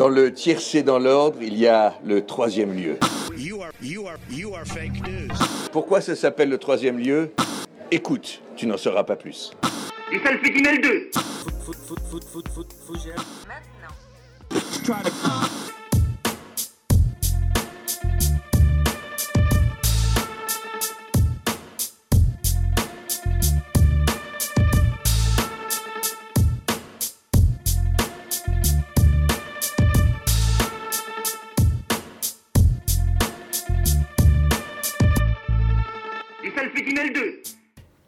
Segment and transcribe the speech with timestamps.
[0.00, 2.96] Dans le tiercé dans l'ordre, il y a le troisième lieu.
[3.36, 5.28] You are, you are, you are fake news.
[5.72, 7.32] Pourquoi ça s'appelle le troisième lieu?
[7.90, 9.50] Écoute, tu n'en sauras pas plus.
[10.10, 11.10] Et ça le fait Guimel 2 Et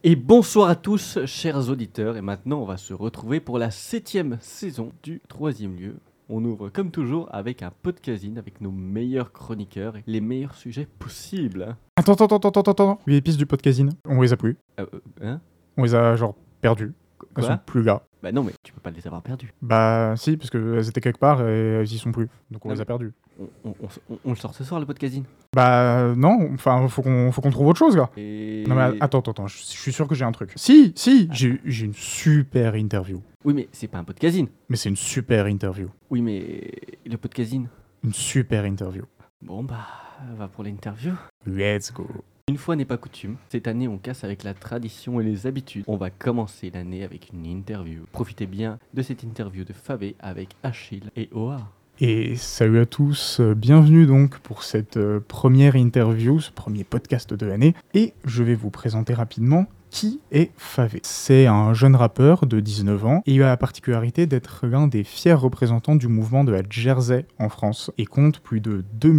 [0.04, 2.16] Et bonsoir à tous, chers auditeurs.
[2.16, 5.94] Et maintenant, on va se retrouver pour la septième saison du troisième lieu.
[6.28, 10.88] On ouvre comme toujours avec un podcasting avec nos meilleurs chroniqueurs et les meilleurs sujets
[10.98, 11.62] possibles.
[11.70, 11.76] hein.
[11.96, 12.98] Attends, attends, attends, attends, attends.
[13.06, 14.56] Les pistes du podcasting, on les a plus.
[14.80, 15.00] Euh, euh,
[15.34, 15.40] hein?
[15.76, 16.94] On les a genre perdues.
[17.36, 18.02] Elles sont plus là.
[18.22, 19.52] Bah non, mais tu peux pas les avoir perdus.
[19.62, 22.28] Bah si, parce qu'elles étaient quelque part et elles y sont plus.
[22.50, 23.12] Donc on Ah les a perdues.
[23.40, 25.24] On, on- on- on- on le sort ce soir, le podcasting.
[25.54, 28.10] Bah non, enfin faut qu'on faut qu'on trouve autre chose là.
[28.16, 28.64] Et...
[28.68, 30.52] Non mais attends, attends, attends, je, je suis sûr que j'ai un truc.
[30.56, 33.20] Si, si, j'ai j'ai une super interview.
[33.44, 34.46] Oui, mais c'est pas un podcasting.
[34.68, 35.88] Mais c'est une super interview.
[36.10, 36.70] Oui, mais
[37.04, 37.66] le podcasting.
[38.04, 39.02] Une super interview.
[39.40, 39.88] Bon, bah,
[40.36, 41.12] va pour l'interview.
[41.44, 42.06] Let's go.
[42.48, 45.84] Une fois n'est pas coutume, cette année on casse avec la tradition et les habitudes.
[45.86, 48.02] On va commencer l'année avec une interview.
[48.10, 51.60] Profitez bien de cette interview de Favé avec Achille et Oa.
[52.00, 57.32] Et salut à tous, euh, bienvenue donc pour cette euh, première interview, ce premier podcast
[57.32, 57.74] de l'année.
[57.94, 60.98] Et je vais vous présenter rapidement qui est Favé.
[61.04, 65.04] C'est un jeune rappeur de 19 ans et il a la particularité d'être l'un des
[65.04, 69.14] fiers représentants du mouvement de la Jersey en France et compte plus de 2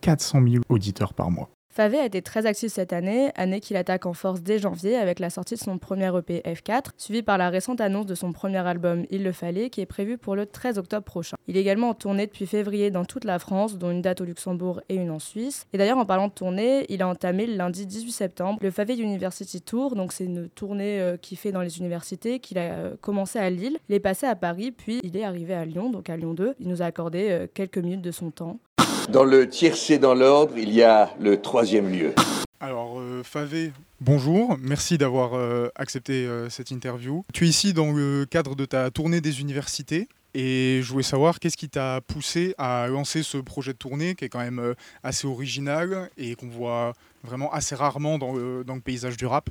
[0.00, 1.50] 400 000 auditeurs par mois.
[1.78, 5.20] Favé a été très actif cette année, année qu'il attaque en force dès janvier avec
[5.20, 8.58] la sortie de son premier EP F4, suivi par la récente annonce de son premier
[8.66, 11.36] album Il le fallait, qui est prévu pour le 13 octobre prochain.
[11.46, 14.24] Il est également en tournée depuis février dans toute la France, dont une date au
[14.24, 15.68] Luxembourg et une en Suisse.
[15.72, 18.96] Et d'ailleurs, en parlant de tournée, il a entamé le lundi 18 septembre le Favé
[18.96, 22.96] University Tour, donc c'est une tournée euh, qu'il fait dans les universités, qu'il a euh,
[23.00, 23.78] commencé à Lille.
[23.88, 26.56] Il est passé à Paris, puis il est arrivé à Lyon, donc à Lyon 2.
[26.58, 28.58] Il nous a accordé euh, quelques minutes de son temps.
[29.08, 32.14] Dans le tiercé dans l'ordre, il y a le troisième lieu.
[32.60, 33.22] Alors euh,
[34.02, 37.24] bonjour, merci d'avoir euh, accepté euh, cette interview.
[37.32, 41.40] Tu es ici dans le cadre de ta tournée des universités et je voulais savoir
[41.40, 44.74] qu'est-ce qui t'a poussé à lancer ce projet de tournée qui est quand même euh,
[45.02, 46.92] assez original et qu'on voit
[47.24, 49.48] vraiment assez rarement dans le paysage du rap.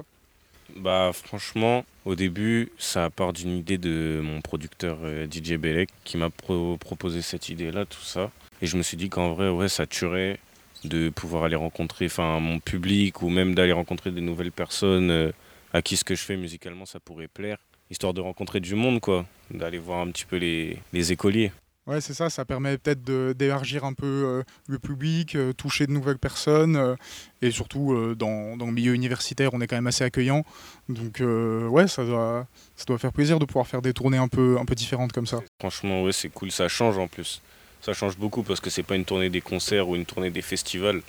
[0.78, 6.18] Bah franchement, au début, ça part d'une idée de mon producteur euh, DJ Belek qui
[6.18, 8.32] m'a pro- proposé cette idée-là, tout ça.
[8.62, 10.40] Et je me suis dit qu'en vrai, ouais, ça tuerait
[10.84, 15.32] de pouvoir aller rencontrer mon public ou même d'aller rencontrer des nouvelles personnes euh,
[15.74, 17.58] à qui ce que je fais musicalement, ça pourrait plaire.
[17.90, 19.26] Histoire de rencontrer du monde, quoi.
[19.50, 21.52] D'aller voir un petit peu les écoliers.
[21.88, 23.02] Ouais, c'est ça, ça permet peut-être
[23.34, 26.96] d'élargir un peu euh, le public, euh, toucher de nouvelles personnes euh,
[27.42, 30.44] et surtout euh, dans, dans le milieu universitaire, on est quand même assez accueillant.
[30.90, 34.28] Donc euh, ouais, ça doit, ça doit faire plaisir de pouvoir faire des tournées un
[34.28, 35.40] peu, un peu différentes comme ça.
[35.62, 36.52] Franchement, ouais, c'est cool.
[36.52, 37.42] Ça change en plus.
[37.81, 40.42] Ça change beaucoup parce que c'est pas une tournée des concerts ou une tournée des
[40.42, 41.02] festivals.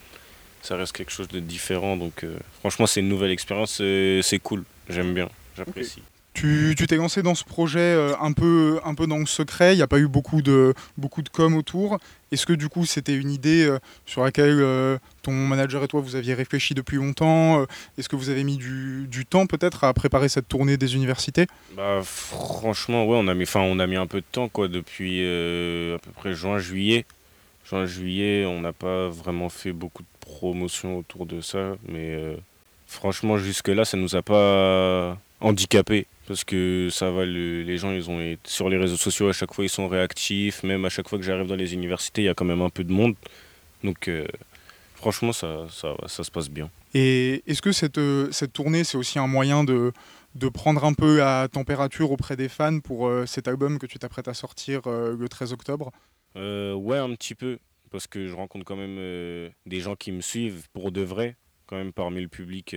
[0.62, 1.96] Ça reste quelque chose de différent.
[1.96, 3.76] Donc, euh, franchement, c'est une nouvelle expérience.
[3.76, 4.64] C'est cool.
[4.88, 5.28] J'aime bien.
[5.56, 6.02] J'apprécie.
[6.76, 9.76] Tu t'es lancé dans ce projet euh, un, peu, un peu dans le secret, il
[9.76, 11.98] n'y a pas eu beaucoup de, beaucoup de com autour.
[12.30, 16.00] Est-ce que du coup c'était une idée euh, sur laquelle euh, ton manager et toi
[16.00, 17.64] vous aviez réfléchi depuis longtemps
[17.96, 21.46] Est-ce que vous avez mis du, du temps peut-être à préparer cette tournée des universités?
[21.76, 25.20] Bah, franchement, ouais, on a mis, on a mis un peu de temps, quoi, depuis
[25.20, 27.04] à peu près juin, juillet.
[27.68, 32.16] Juin, juillet, on n'a pas vraiment fait beaucoup de promotion autour de ça, mais
[32.86, 38.10] franchement, jusque-là, ça nous a pas handicapé parce que ça va, le- les gens, ils
[38.10, 41.18] ont sur les réseaux sociaux à chaque fois, ils sont réactifs, même à chaque fois
[41.18, 43.14] que j'arrive dans les universités, il y a quand même un peu de monde,
[43.82, 44.26] donc euh,
[44.94, 46.70] franchement, ça, ça, se passe bien.
[46.92, 49.92] Et est-ce que cette, euh, cette tournée c'est aussi un moyen de,
[50.34, 53.98] de prendre un peu la température auprès des fans pour euh, cet album que tu
[53.98, 55.92] t'apprêtes à sortir euh, le 13 octobre?
[56.36, 57.58] Ouais, un petit peu,
[57.90, 61.36] parce que je rencontre quand même des gens qui me suivent pour de vrai,
[61.66, 62.76] quand même parmi le public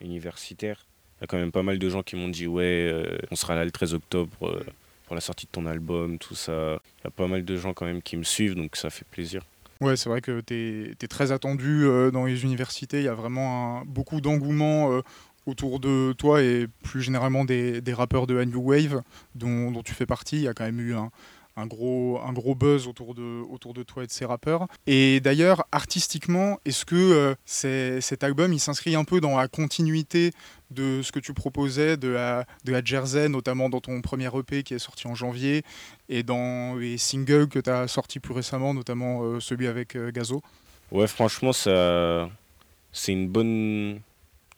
[0.00, 0.86] universitaire.
[1.18, 3.36] Il y a quand même pas mal de gens qui m'ont dit ouais, euh, on
[3.36, 4.64] sera là le 13 octobre euh,
[5.06, 6.80] pour la sortie de ton album, tout ça.
[7.00, 9.06] Il y a pas mal de gens quand même qui me suivent, donc ça fait
[9.10, 9.42] plaisir.
[9.80, 12.98] Ouais, c'est vrai que tu es, très attendu euh, dans les universités.
[12.98, 15.00] Il y a vraiment beaucoup d'engouement
[15.46, 19.02] autour de toi et plus généralement des, des rappeurs de la New Wave
[19.34, 20.36] dont, dont tu fais partie.
[20.36, 21.10] Il y a quand même eu un,
[21.56, 24.66] un gros, un gros buzz autour de, autour de toi et de ces rappeurs.
[24.86, 30.32] Et d'ailleurs, artistiquement, est-ce que euh, cet album, il s'inscrit un peu dans la continuité
[30.70, 34.64] de ce que tu proposais, de la, de la Jersey, notamment dans ton premier EP
[34.64, 35.62] qui est sorti en janvier,
[36.08, 40.10] et dans les singles que tu as sortis plus récemment, notamment euh, celui avec euh,
[40.10, 40.42] Gazo?
[40.90, 44.00] Ouais, franchement, c'est une bonne,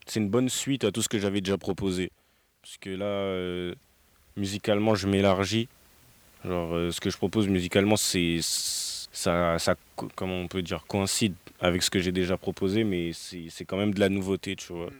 [0.06, 2.10] c'est une bonne suite à tout ce que j'avais déjà proposé.
[2.62, 3.74] Parce que là,
[4.36, 5.68] musicalement, je m'élargis.
[6.46, 10.84] Genre, euh, ce que je propose musicalement, c'est, ça, ça, co- comment on peut dire,
[10.86, 14.54] coïncide avec ce que j'ai déjà proposé, mais c'est, c'est quand même de la nouveauté,
[14.56, 14.90] tu vois.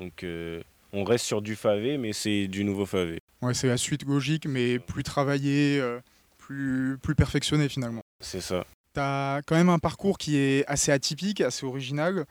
[0.00, 0.60] Donc, euh,
[0.92, 3.20] on reste sur du favé, mais c'est du nouveau favé.
[3.42, 6.00] Ouais, c'est la suite logique, mais plus travaillée, euh,
[6.38, 8.00] plus, plus perfectionnée finalement.
[8.20, 8.64] C'est ça.
[8.94, 12.24] Tu as quand même un parcours qui est assez atypique, assez original.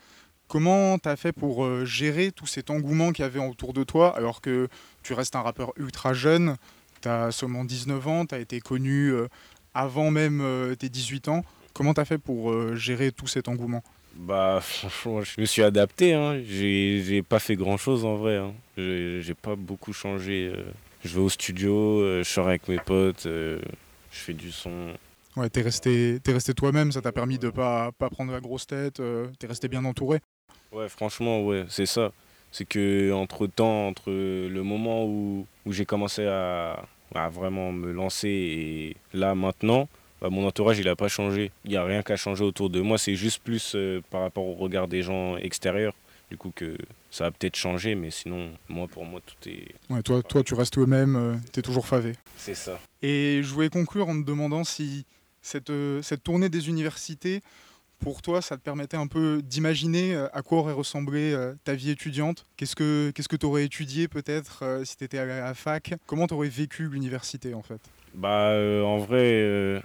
[0.47, 3.83] Comment tu as fait pour euh, gérer tout cet engouement qu'il y avait autour de
[3.83, 4.67] toi alors que
[5.03, 6.55] tu restes un rappeur ultra jeune,
[7.07, 9.27] tu as seulement 19 ans, tu as été connu euh,
[9.73, 11.43] avant même euh, tes 18 ans.
[11.73, 13.83] Comment tu as fait pour euh, gérer tout cet engouement?
[14.15, 16.13] Bah, franchement, je me suis adapté.
[16.13, 16.41] Hein.
[16.43, 18.37] J'ai pas fait grand chose en vrai.
[18.37, 18.53] Hein.
[18.77, 20.51] J'ai pas beaucoup changé.
[21.05, 23.59] Je vais au studio, je sors avec mes potes, je
[24.11, 24.93] fais du son.
[25.37, 28.65] Ouais, t'es resté, t'es resté toi-même, ça t'a permis de pas, pas prendre la grosse
[28.65, 28.99] tête,
[29.39, 30.19] t'es resté bien entouré?
[30.71, 32.11] Ouais, franchement, ouais, c'est ça.
[32.51, 36.83] C'est que entre temps, entre le moment où, où j'ai commencé à,
[37.15, 39.87] à vraiment me lancer et là maintenant,
[40.21, 41.51] bah, mon entourage il a pas changé.
[41.65, 42.97] Il n'y a rien qu'à changer autour de moi.
[42.97, 45.93] C'est juste plus euh, par rapport au regard des gens extérieurs.
[46.29, 46.77] Du coup que
[47.09, 49.67] ça a peut-être changé, mais sinon, moi pour moi tout est.
[49.89, 52.13] Ouais, toi, toi, tu restes toi-même, euh, t'es toujours favé.
[52.35, 52.79] C'est ça.
[53.01, 55.05] Et je voulais conclure en te demandant si
[55.41, 57.41] cette, euh, cette tournée des universités,
[57.99, 61.73] pour toi, ça te permettait un peu d'imaginer euh, à quoi aurait ressemblé euh, ta
[61.73, 62.45] vie étudiante?
[62.55, 65.93] Qu'est-ce que qu'est-ce que tu aurais étudié peut-être euh, si tu étais à la fac?
[66.05, 67.81] Comment tu aurais vécu l'université en fait?
[68.13, 69.79] Bah euh, en vrai, euh,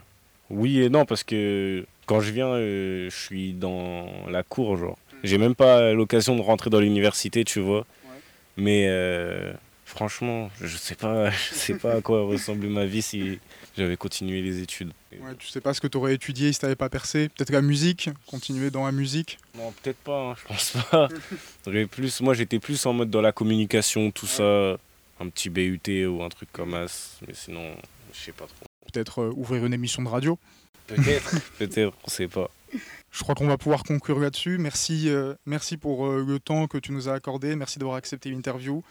[0.51, 4.99] oui et non, parce que quand je viens, euh, je suis dans la cour, genre.
[5.25, 7.87] J'ai même pas l'occasion de rentrer dans l'université, tu vois.
[8.57, 8.89] Mais
[9.93, 13.39] franchement, je sais pas, je sais pas à quoi ressemblait ma vie si
[13.77, 14.93] j'avais continué les études.
[15.13, 17.63] ouais, Tu sais pas ce que tu aurais étudié si tu pas percé Peut-être la
[17.63, 21.09] musique Continuer dans la musique Non, peut-être pas, hein, je pense pas.
[21.91, 24.79] Plus, moi j'étais plus en mode dans la communication, tout ça,
[25.21, 27.19] un petit BUT ou un truc comme ça.
[27.27, 27.75] Mais sinon,
[28.13, 28.67] je sais pas trop.
[28.93, 30.39] Peut-être euh, ouvrir une émission de radio
[30.87, 32.51] Peut-être, peut-être, on sait pas.
[33.11, 34.59] Je crois qu'on va pouvoir conclure là-dessus.
[34.59, 37.55] Merci, euh, merci pour euh, le temps que tu nous as accordé.
[37.57, 38.83] Merci d'avoir accepté l'interview.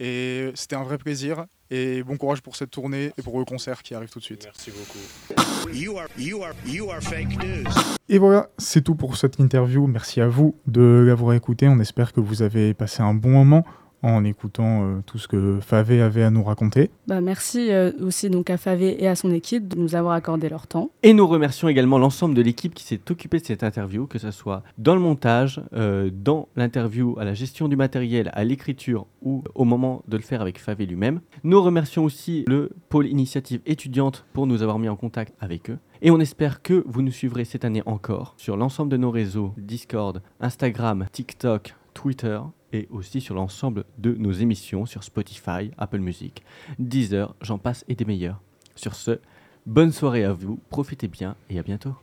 [0.00, 1.46] Et c'était un vrai plaisir.
[1.70, 4.44] Et bon courage pour cette tournée et pour le concert qui arrive tout de suite.
[4.44, 5.72] Merci beaucoup.
[5.72, 7.64] You are you are you are fake news.
[8.08, 9.86] Et voilà, c'est tout pour cette interview.
[9.86, 11.68] Merci à vous de l'avoir écouté.
[11.68, 13.64] On espère que vous avez passé un bon moment
[14.04, 16.90] en écoutant euh, tout ce que Favé avait à nous raconter.
[17.06, 20.48] Bah, merci euh, aussi donc à Favé et à son équipe de nous avoir accordé
[20.48, 20.90] leur temps.
[21.02, 24.30] Et nous remercions également l'ensemble de l'équipe qui s'est occupée de cette interview, que ce
[24.30, 29.42] soit dans le montage, euh, dans l'interview, à la gestion du matériel, à l'écriture ou
[29.54, 31.20] au moment de le faire avec Favé lui-même.
[31.42, 35.78] Nous remercions aussi le pôle initiative étudiante pour nous avoir mis en contact avec eux.
[36.02, 39.54] Et on espère que vous nous suivrez cette année encore sur l'ensemble de nos réseaux
[39.56, 42.40] Discord, Instagram, TikTok, Twitter
[42.74, 46.42] et aussi sur l'ensemble de nos émissions sur Spotify, Apple Music,
[46.78, 48.40] Deezer, j'en passe et des meilleurs.
[48.74, 49.20] Sur ce,
[49.64, 51.94] bonne soirée à vous, profitez bien et à bientôt.